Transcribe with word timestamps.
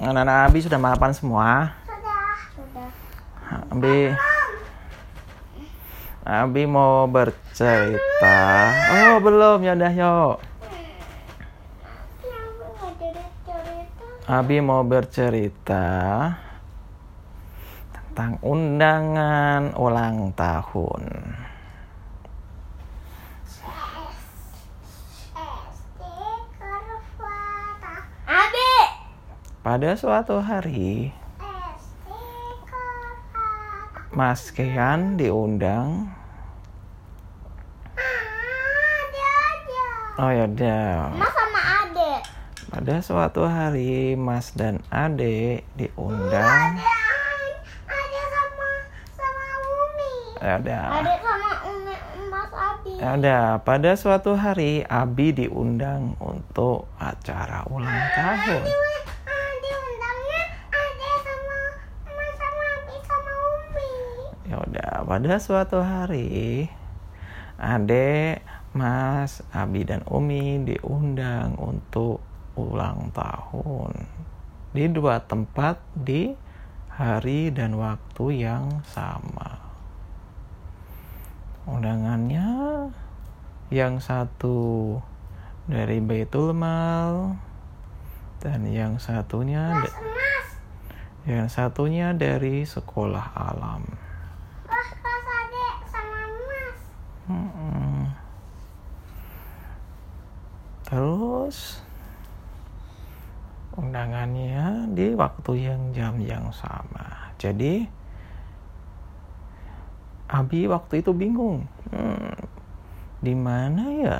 Anak-anak 0.00 0.48
Abi 0.48 0.64
sudah 0.64 0.80
mapan 0.80 1.12
semua. 1.12 1.76
Sudah. 1.84 2.32
Sudah. 2.56 2.88
Abi 3.68 3.96
Abi 6.24 6.62
mau 6.64 7.04
bercerita. 7.04 8.40
Oh, 8.96 9.20
belum. 9.20 9.60
Ya 9.60 9.76
udah, 9.76 9.92
yuk. 9.92 10.36
Abi 14.24 14.62
mau 14.64 14.86
bercerita 14.86 15.84
tentang 17.92 18.38
undangan 18.40 19.74
ulang 19.74 20.30
tahun. 20.32 21.02
Pada 29.60 29.92
suatu 29.92 30.40
hari. 30.40 31.12
Mas 34.10 34.50
Kean 34.50 35.14
diundang. 35.20 36.10
Oh 40.20 40.28
ya 40.28 40.44
udah. 40.44 41.16
Mas 41.16 41.32
sama 41.32 41.60
Ade. 41.80 42.12
Pada 42.68 42.94
suatu 43.00 43.48
hari, 43.48 44.20
Mas 44.20 44.52
dan 44.52 44.84
Ade 44.92 45.64
diundang. 45.80 46.76
Ade, 46.76 46.84
Ade 47.88 48.20
sama 48.28 48.68
sama 49.16 49.46
Umi. 49.64 50.12
Ya 50.44 50.54
udah. 50.60 50.84
Ade 51.00 51.14
sama 51.24 51.50
Umi 51.72 51.94
Mas 52.28 52.52
Abi. 52.52 52.92
Ya 53.00 53.08
udah, 53.16 53.44
pada 53.64 53.90
suatu 53.96 54.36
hari 54.36 54.84
Abi 54.84 55.32
diundang 55.32 56.20
untuk 56.20 56.84
acara 57.00 57.64
ulang 57.72 58.04
tahun. 58.12 58.60
Ade 59.24 59.70
undangnya 59.72 60.42
Ade 60.68 61.10
sama 61.24 61.58
Mas 62.12 62.32
sama 62.36 62.64
Abi 62.76 62.96
sama 63.08 63.32
Umi. 63.56 63.92
Ya 64.52 64.56
udah, 64.60 64.99
pada 65.10 65.42
suatu 65.42 65.82
hari 65.82 66.70
Ade, 67.58 68.38
Mas, 68.70 69.42
Abi 69.50 69.82
dan 69.82 70.06
Umi 70.06 70.62
diundang 70.62 71.58
untuk 71.58 72.22
ulang 72.54 73.10
tahun 73.10 74.06
di 74.70 74.86
dua 74.86 75.18
tempat 75.26 75.82
di 75.98 76.30
hari 76.94 77.50
dan 77.50 77.74
waktu 77.74 78.46
yang 78.46 78.86
sama. 78.86 79.58
Undangannya 81.66 82.46
yang 83.74 83.98
satu 83.98 84.98
dari 85.66 85.98
Baitul 85.98 86.54
Mal 86.54 87.34
dan 88.38 88.62
yang 88.70 89.02
satunya 89.02 89.74
Mas, 89.74 89.90
Mas. 89.90 90.46
yang 91.26 91.46
satunya 91.50 92.14
dari 92.14 92.62
sekolah 92.62 93.34
alam. 93.34 93.84
Pas 94.70 94.88
pas 95.02 95.24
Ade 95.26 95.66
sama 95.90 96.20
Mas. 96.26 96.78
Mm-mm. 97.30 97.98
Terus 100.90 101.78
undangannya 103.78 104.90
di 104.90 105.14
waktu 105.14 105.52
yang 105.70 105.94
jam 105.94 106.18
yang 106.18 106.50
sama. 106.50 107.30
Jadi 107.38 107.86
Abi 110.30 110.70
waktu 110.70 111.02
itu 111.02 111.10
bingung, 111.10 111.66
hmm, 111.90 112.38
di 113.18 113.34
mana 113.34 113.82
ya 113.98 114.18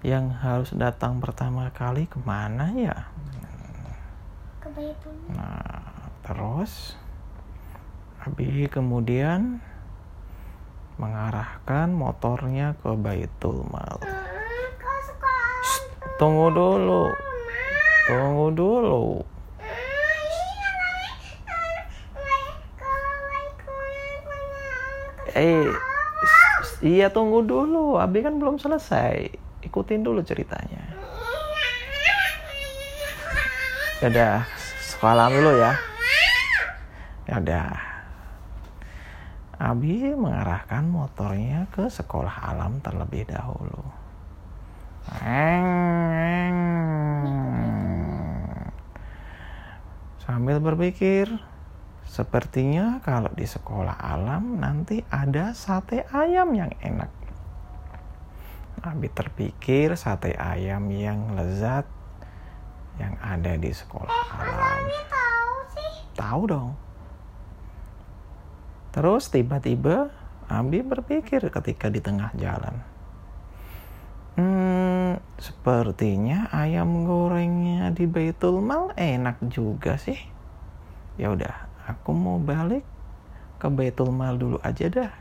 yang 0.00 0.32
harus 0.32 0.72
datang 0.72 1.20
pertama 1.20 1.68
kali 1.72 2.08
ke 2.08 2.16
mana 2.24 2.72
ya? 2.72 2.96
Ke. 4.60 4.72
Nah, 5.36 6.16
terus 6.24 6.96
Abi 8.24 8.72
kemudian 8.72 9.60
mengarahkan 10.96 11.92
motornya 11.92 12.72
ke 12.80 12.96
Baitul 12.96 13.68
Mal. 13.68 14.15
Tunggu 16.16 16.48
dulu, 16.48 17.12
tunggu 18.08 18.46
dulu. 18.56 19.04
Eh, 25.36 25.68
iya 26.80 27.12
tunggu 27.12 27.44
dulu. 27.44 28.00
Abi 28.00 28.24
kan 28.24 28.40
belum 28.40 28.56
selesai. 28.56 29.28
Ikutin 29.60 30.00
dulu 30.00 30.24
ceritanya. 30.24 30.80
Ya 34.00 34.08
udah, 34.08 34.36
sekolah 34.96 35.28
dulu 35.28 35.52
ya. 35.60 35.72
Ya 37.28 37.36
udah. 37.44 37.68
Abi 39.60 40.16
mengarahkan 40.16 40.88
motornya 40.88 41.68
ke 41.76 41.92
sekolah 41.92 42.56
alam 42.56 42.80
terlebih 42.80 43.28
dahulu. 43.28 44.05
Sambil 50.26 50.58
berpikir, 50.58 51.30
sepertinya 52.02 52.98
kalau 53.06 53.30
di 53.30 53.46
sekolah 53.46 53.94
alam 53.94 54.58
nanti 54.58 55.06
ada 55.06 55.54
sate 55.54 56.02
ayam 56.10 56.50
yang 56.54 56.74
enak. 56.82 57.10
Abi 58.82 59.10
terpikir 59.10 59.94
sate 59.94 60.34
ayam 60.34 60.90
yang 60.90 61.34
lezat 61.34 61.86
yang 62.98 63.14
ada 63.22 63.54
di 63.54 63.70
sekolah 63.70 64.10
alam. 64.10 64.78
Ini 64.86 65.02
tahu 65.06 65.54
sih. 65.74 65.92
Tahu 66.18 66.42
dong. 66.46 66.70
Terus 68.90 69.28
tiba-tiba 69.28 70.10
Abi 70.46 70.78
berpikir 70.78 71.42
ketika 71.50 71.90
di 71.90 71.98
tengah 71.98 72.30
jalan. 72.38 72.95
Hmm, 74.36 75.16
sepertinya 75.40 76.52
ayam 76.52 77.08
gorengnya 77.08 77.88
di 77.88 78.04
Baitul 78.04 78.60
Mal 78.60 78.92
enak 78.92 79.40
juga 79.48 79.96
sih. 79.96 80.20
Ya 81.16 81.32
udah, 81.32 81.56
aku 81.88 82.12
mau 82.12 82.36
balik 82.36 82.84
ke 83.56 83.72
Baitul 83.72 84.12
Mal 84.12 84.36
dulu 84.36 84.60
aja 84.60 84.92
dah. 84.92 85.12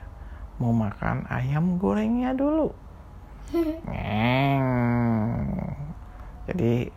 Mau 0.60 0.76
makan 0.76 1.24
ayam 1.32 1.80
gorengnya 1.80 2.36
dulu. 2.36 2.76
Jadi 6.52 6.92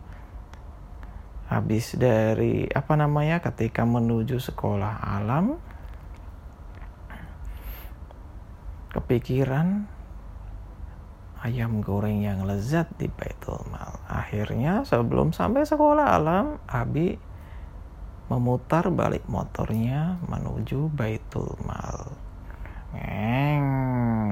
habis 1.49 1.97
dari 1.97 2.69
apa 2.69 2.93
namanya 2.93 3.41
ketika 3.41 3.81
menuju 3.81 4.37
sekolah 4.37 5.01
alam 5.01 5.57
kepikiran 8.93 9.89
ayam 11.43 11.79
goreng 11.79 12.23
yang 12.23 12.43
lezat 12.43 12.89
di 12.99 13.07
Baitul 13.07 13.59
Mal. 13.71 13.99
Akhirnya 14.07 14.83
sebelum 14.83 15.31
sampai 15.31 15.63
sekolah 15.63 16.15
alam, 16.15 16.59
Abi 16.67 17.15
memutar 18.29 18.87
balik 18.93 19.25
motornya 19.25 20.21
menuju 20.29 20.93
Baitul 20.93 21.55
Mal. 21.65 22.13
Ngeng 22.93 23.65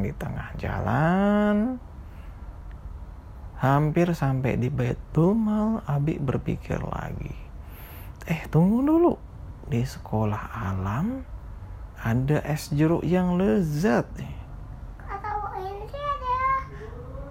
di 0.06 0.12
tengah 0.14 0.50
jalan. 0.58 1.82
Hampir 3.58 4.14
sampai 4.14 4.54
di 4.62 4.70
Baitul 4.70 5.34
Mal, 5.34 5.82
Abi 5.90 6.22
berpikir 6.22 6.78
lagi. 6.78 7.34
Eh, 8.28 8.46
tunggu 8.52 8.86
dulu. 8.86 9.14
Di 9.68 9.84
sekolah 9.84 10.72
alam 10.72 11.38
ada 11.98 12.40
es 12.46 12.70
jeruk 12.70 13.02
yang 13.02 13.42
lezat. 13.42 14.06
Atau 15.02 15.38
ini 15.58 15.84
sih 15.90 15.98
ada 15.98 16.40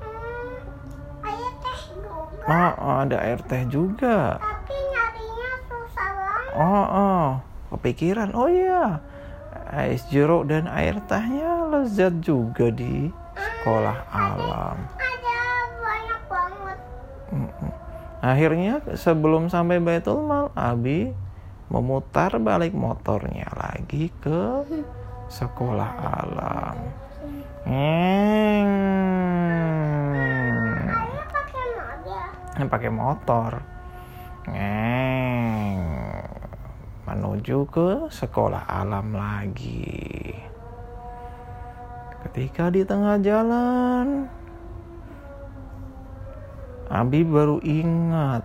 hmm, 0.02 1.22
air 1.22 1.52
teh 1.62 1.78
juga. 1.94 2.35
Oh, 2.46 2.72
oh, 2.78 2.96
ada 3.02 3.18
air 3.26 3.42
teh 3.42 3.66
juga. 3.66 4.38
Tapi 4.38 4.70
nyarinya 4.70 5.50
susah 5.66 6.10
banget. 6.14 6.54
Oh, 6.54 6.86
oh, 6.86 7.26
kepikiran. 7.74 8.30
Oh 8.38 8.46
iya, 8.46 9.02
es 9.74 10.06
jeruk 10.14 10.46
dan 10.46 10.70
air 10.70 10.94
tehnya 11.10 11.66
lezat 11.66 12.22
juga 12.22 12.70
di 12.70 13.10
sekolah 13.34 13.98
alam. 14.14 14.78
Ada 14.94 15.38
banyak 15.82 16.20
banget. 16.30 16.78
Akhirnya 18.22 18.74
sebelum 18.94 19.50
sampai 19.50 19.82
Baitul 19.82 20.22
Mal, 20.22 20.54
Abi 20.54 21.10
memutar 21.66 22.38
balik 22.38 22.78
motornya 22.78 23.50
lagi 23.58 24.14
ke 24.22 24.62
sekolah 25.42 25.90
alam. 25.98 26.78
Ngeng. 27.66 29.15
Yang 32.56 32.68
pakai 32.72 32.90
motor. 32.92 33.60
Ngeng. 34.48 35.80
Menuju 37.06 37.68
ke 37.70 38.08
sekolah 38.10 38.66
alam 38.66 39.14
lagi. 39.14 40.34
Ketika 42.26 42.74
di 42.74 42.82
tengah 42.82 43.22
jalan, 43.22 44.26
Abi 46.90 47.22
baru 47.22 47.62
ingat 47.62 48.42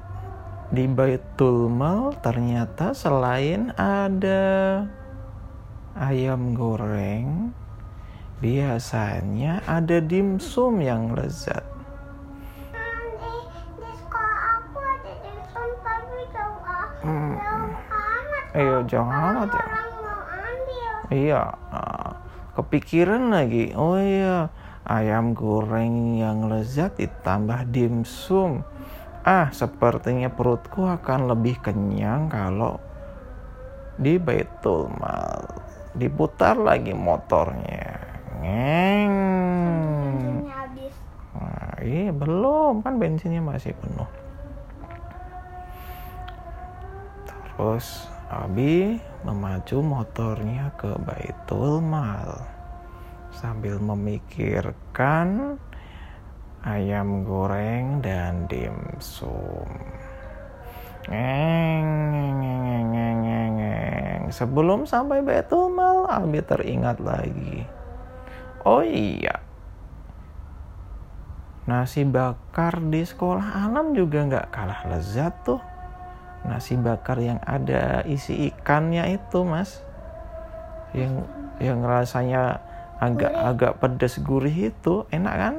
di 0.69 0.85
Baitul 0.89 1.69
Mal 1.69 2.13
ternyata 2.21 2.93
selain 2.93 3.73
ada 3.77 4.85
ayam 5.97 6.53
goreng, 6.53 7.53
biasanya 8.41 9.65
ada 9.65 9.97
dimsum 10.01 10.77
yang 10.81 11.13
lezat. 11.17 11.70
Hmm. 17.01 17.35
Iya, 18.51 18.77
jauh 18.85 19.09
amat 19.09 19.49
ya. 19.49 19.65
Iya, 21.11 21.41
ah, 21.71 22.11
kepikiran 22.55 23.35
lagi. 23.35 23.75
Oh 23.75 23.99
iya, 23.99 24.47
ayam 24.87 25.35
goreng 25.35 26.15
yang 26.15 26.47
lezat 26.47 26.95
ditambah 26.95 27.67
dimsum. 27.67 28.63
Ah, 29.21 29.51
sepertinya 29.53 30.31
perutku 30.31 30.87
akan 30.87 31.29
lebih 31.29 31.59
kenyang 31.61 32.31
kalau 32.31 32.79
di 33.99 34.15
Baitul 34.17 34.89
Mal. 34.97 35.45
Diputar 35.91 36.55
lagi 36.55 36.95
motornya. 36.95 37.99
Ngeng. 38.39 39.13
Nah, 41.37 41.75
iya 41.83 42.09
belum 42.15 42.81
kan 42.85 42.97
bensinnya 42.97 43.43
masih 43.43 43.75
penuh. 43.77 44.20
Terus 47.61 48.09
Abi 48.25 48.97
memacu 49.21 49.85
motornya 49.85 50.73
ke 50.81 50.97
Baitul 50.97 51.77
Mal 51.77 52.41
sambil 53.29 53.77
memikirkan 53.77 55.61
ayam 56.65 57.21
goreng 57.21 58.01
dan 58.01 58.49
dimsum. 58.49 59.69
Sebelum 64.33 64.89
sampai 64.89 65.21
Baitul 65.21 65.69
Mal, 65.69 66.09
Abi 66.09 66.41
teringat 66.41 66.97
lagi. 66.97 67.61
Oh 68.65 68.81
iya, 68.81 69.37
Nasi 71.69 72.09
bakar 72.09 72.81
di 72.81 73.05
sekolah 73.05 73.69
alam 73.69 73.93
juga 73.93 74.25
nggak 74.25 74.49
kalah 74.49 74.81
lezat 74.89 75.45
tuh. 75.45 75.70
Nasi 76.41 76.73
bakar 76.73 77.21
yang 77.21 77.37
ada 77.45 78.01
isi 78.03 78.49
ikannya 78.49 79.13
itu, 79.13 79.45
Mas. 79.45 79.81
Yang 80.91 81.29
yang 81.61 81.85
rasanya 81.85 82.59
agak-agak 82.97 83.77
pedas 83.77 84.17
gurih 84.19 84.73
itu, 84.73 85.05
enak 85.09 85.35
kan? 85.37 85.55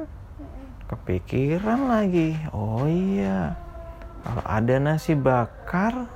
Kepikiran 0.87 1.87
lagi. 1.87 2.35
Oh 2.51 2.83
iya. 2.85 3.55
Kalau 4.23 4.43
ada 4.43 4.75
nasi 4.79 5.15
bakar 5.15 6.07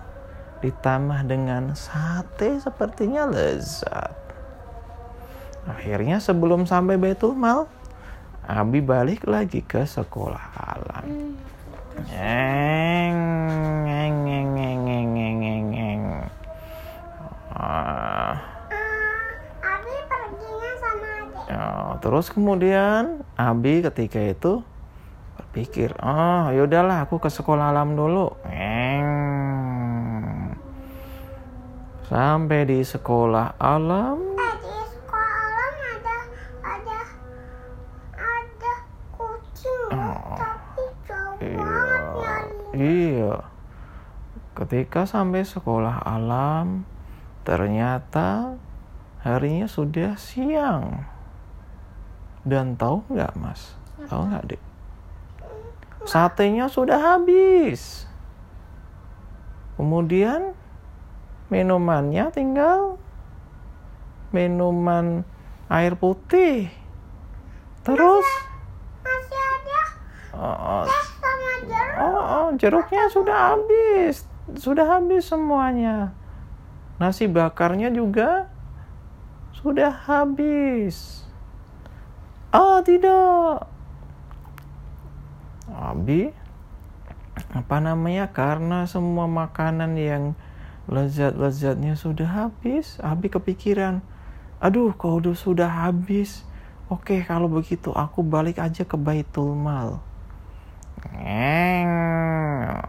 ditambah 0.60 1.28
dengan 1.28 1.76
sate 1.76 2.60
sepertinya 2.60 3.28
lezat. 3.28 4.16
Akhirnya 5.68 6.24
sebelum 6.24 6.64
sampai 6.64 6.96
Baitul 6.96 7.36
Mal, 7.36 7.68
Abi 8.48 8.80
balik 8.80 9.28
lagi 9.28 9.60
ke 9.60 9.84
sekolah 9.84 10.46
alam. 10.56 11.36
Ngeng, 12.08 13.18
ngeng, 13.84 14.16
ngeng, 14.24 14.48
ngeng, 14.56 14.80
ngeng, 14.88 15.08
ngeng, 15.12 15.38
ngeng, 15.42 15.66
ngeng. 15.68 16.04
Ah, 17.52 18.40
Ah, 18.72 19.76
Abi 19.76 19.96
perginya 20.08 20.72
sama 20.80 21.10
adik. 21.20 21.44
ya, 21.52 21.68
terus 22.08 22.32
kemudian 22.32 23.20
Abi 23.36 23.84
ketika 23.84 24.16
itu 24.24 24.64
berpikir, 25.36 25.92
oh 26.00 26.48
yaudahlah 26.56 27.04
aku 27.04 27.20
ke 27.20 27.28
sekolah 27.28 27.76
alam 27.76 28.00
dulu. 28.00 28.32
Sampai 32.08 32.64
di 32.64 32.80
sekolah 32.80 33.60
alam, 33.60 34.24
di 34.40 34.78
sekolah 34.88 35.36
alam 35.36 35.74
ada 35.84 36.18
ada 36.64 37.00
ada 38.16 38.74
kucing 39.12 39.84
loh, 39.92 40.40
tapi 40.40 40.84
jauh 41.04 41.36
banget 41.44 41.60
nyari. 41.60 42.80
iya. 42.80 43.36
Ketika 44.56 45.04
sampai 45.04 45.44
sekolah 45.44 46.08
alam, 46.08 46.88
ternyata 47.44 48.56
harinya 49.28 49.68
sudah 49.68 50.16
siang. 50.16 51.17
Dan 52.48 52.80
tahu 52.80 53.04
nggak 53.12 53.36
mas? 53.36 53.76
Tahu 54.08 54.32
nggak 54.32 54.56
dek? 54.56 54.62
Satenya 56.08 56.72
sudah 56.72 56.96
habis. 56.96 58.08
Kemudian 59.76 60.56
minumannya 61.52 62.32
tinggal 62.32 62.96
minuman 64.32 65.28
air 65.68 66.00
putih. 66.00 66.72
Terus, 67.84 68.28
Masih 69.04 69.44
ada 69.44 69.82
oh, 70.36 70.84
jeruk. 71.68 72.00
Oh, 72.00 72.24
oh, 72.24 72.48
jeruknya 72.56 73.04
sudah 73.12 73.38
habis. 73.56 74.24
Sudah 74.56 74.88
habis 74.88 75.28
semuanya. 75.28 76.16
Nasi 76.96 77.28
bakarnya 77.28 77.92
juga 77.92 78.48
sudah 79.52 79.92
habis. 79.92 81.27
Tidak. 82.88 83.56
Abi, 85.68 86.32
apa 87.52 87.78
namanya? 87.84 88.32
Karena 88.32 88.88
semua 88.88 89.28
makanan 89.28 90.00
yang 90.00 90.40
lezat-lezatnya 90.88 92.00
sudah 92.00 92.48
habis, 92.48 92.96
Abi 93.04 93.28
kepikiran, 93.28 94.00
aduh, 94.64 94.96
udah 94.96 95.36
sudah 95.36 95.68
habis, 95.68 96.48
oke 96.88 97.28
kalau 97.28 97.52
begitu 97.52 97.92
aku 97.92 98.24
balik 98.24 98.56
aja 98.56 98.88
ke 98.88 98.96
Baitul 98.96 99.52
Mal. 99.52 100.00
Ngeng. 101.12 101.92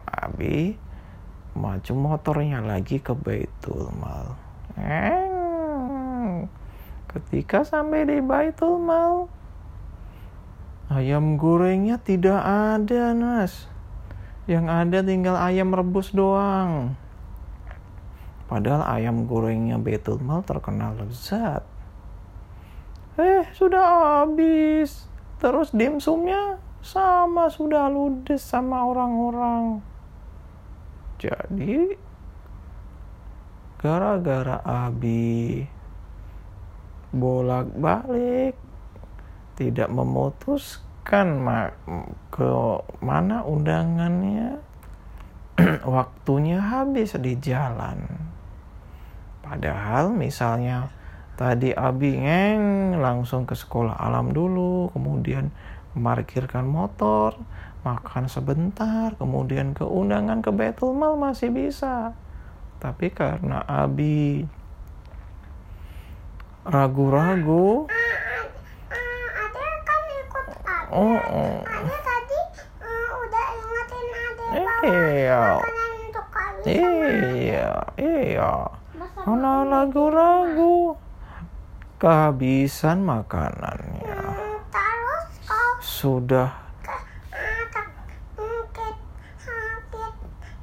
Abi 0.06 0.78
maju 1.58 1.92
motornya 1.98 2.62
lagi 2.62 3.02
ke 3.02 3.18
Baitul 3.18 3.90
Mal. 3.98 4.30
Ngeng. 4.78 6.46
Ketika 7.10 7.66
sampai 7.66 8.06
di 8.06 8.22
Baitul 8.22 8.78
Mal, 8.78 9.26
ayam 10.88 11.40
gorengnya 11.40 12.00
tidak 12.00 12.40
ada, 12.44 13.12
Nas. 13.16 13.68
Yang 14.48 14.66
ada 14.68 14.98
tinggal 15.04 15.36
ayam 15.36 15.72
rebus 15.72 16.12
doang. 16.12 16.96
Padahal 18.48 18.84
ayam 18.88 19.28
gorengnya 19.28 19.76
Baitul 19.76 20.24
Mal 20.24 20.40
terkenal 20.40 20.96
lezat. 20.96 21.68
Eh, 23.20 23.44
sudah 23.52 24.24
habis. 24.24 25.04
Terus 25.36 25.68
dimsumnya 25.76 26.56
sama 26.80 27.52
sudah 27.52 27.92
ludes 27.92 28.40
sama 28.40 28.88
orang-orang. 28.88 29.84
Jadi 31.20 31.92
gara-gara 33.78 34.62
Abi 34.64 35.66
bolak-balik 37.12 38.67
tidak 39.58 39.90
memutuskan 39.90 41.42
ke 42.30 42.50
mana 43.02 43.42
undangannya 43.42 44.62
waktunya 45.98 46.62
habis 46.62 47.18
di 47.18 47.34
jalan. 47.42 48.06
Padahal 49.42 50.14
misalnya 50.14 50.94
tadi 51.34 51.74
Abi 51.74 52.22
ngeng 52.22 52.94
langsung 53.02 53.42
ke 53.42 53.58
sekolah 53.58 53.98
alam 53.98 54.30
dulu 54.30 54.94
kemudian 54.94 55.50
memarkirkan 55.98 56.62
motor 56.62 57.34
makan 57.82 58.30
sebentar 58.30 59.14
kemudian 59.18 59.74
ke 59.74 59.82
undangan 59.82 60.38
ke 60.38 60.54
Betul 60.54 60.94
Mal 60.94 61.18
masih 61.18 61.50
bisa. 61.50 62.14
Tapi 62.78 63.10
karena 63.10 63.66
Abi 63.66 64.46
ragu-ragu 66.62 67.90
oh, 70.90 71.18
oh. 71.18 71.56
Tadi 71.64 72.40
ah, 72.80 73.08
udah 73.18 73.46
ingetin 73.54 74.06
Iya. 74.88 75.44
iya 76.64 77.68
iya. 77.98 78.52
Masa 78.94 79.20
karena 79.22 79.52
ragu-ragu 79.64 80.96
kehabisan 81.96 83.02
makanannya. 83.02 84.06
Hmm, 84.06 84.56
terus 84.70 85.26
kau 85.44 85.70
sudah. 85.80 86.50
ke 86.80 86.94
ah, 87.34 87.62
ke- 87.68 87.92
hmm, 88.38 88.62
ki- 88.72 88.98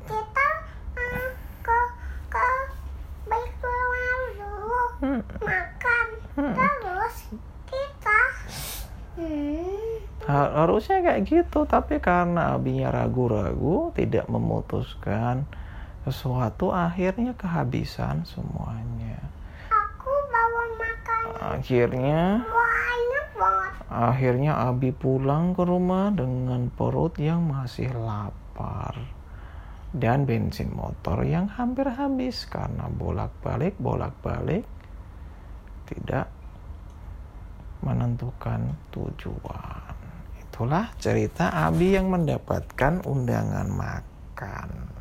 kita 0.08 0.48
ke 1.62 1.77
ke 2.32 2.44
dulu 4.34 4.82
hmm, 5.01 5.20
makan. 5.39 6.08
Hmm. 6.36 6.53
terus 6.55 7.15
kita 7.67 8.20
hmm, 9.15 9.64
harusnya 10.25 11.05
kayak 11.05 11.22
gitu 11.29 11.70
tapi 11.70 12.01
karena 12.01 12.58
abinya 12.58 12.89
ragu-ragu 12.89 13.94
tidak 13.94 14.25
memutuskan 14.25 15.46
sesuatu 16.05 16.74
akhirnya 16.74 17.38
kehabisan 17.38 18.25
semuanya. 18.25 19.22
Aku 19.70 20.10
bawa 20.10 20.63
makan 20.77 21.24
akhirnya 21.62 22.46
akhirnya 23.86 24.53
abi 24.65 24.89
pulang 24.89 25.53
ke 25.53 25.62
rumah 25.62 26.10
dengan 26.10 26.74
perut 26.74 27.22
yang 27.22 27.46
masih 27.46 27.94
lapar 27.94 28.98
dan 29.96 30.27
bensin 30.27 30.74
motor 30.74 31.24
yang 31.24 31.48
hampir 31.48 31.88
habis 31.88 32.50
karena 32.50 32.89
bolak-balik 32.89 33.77
bolak-balik 33.77 34.65
tidak 35.86 36.27
menentukan 37.86 38.74
tujuan. 38.89 39.85
Itulah 40.55 40.88
cerita 41.03 41.51
Abi 41.51 42.00
yang 42.00 42.07
mendapatkan 42.07 43.03
undangan 43.03 43.67
makan. 43.67 44.94